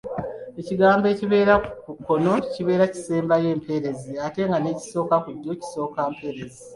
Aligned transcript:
Ekigambo 0.59 1.05
ekibeera 1.13 1.53
ku 1.83 1.91
kkono 1.97 2.33
kibeera 2.53 2.85
kisembyayo 2.93 3.47
mpeerezi 3.59 4.11
ate 4.25 4.41
nga 4.47 4.57
n’ekisooka 4.59 5.15
ku 5.23 5.29
ddyo 5.35 5.51
kisoosa 5.61 6.01
mpeerezi. 6.13 6.63